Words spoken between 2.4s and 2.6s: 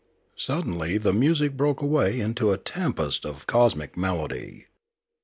a